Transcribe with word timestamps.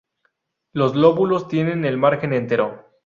Los 0.73 0.95
lóbulos 0.95 1.47
tienen 1.47 1.85
el 1.85 1.95
margen 1.97 2.33
entero. 2.33 2.87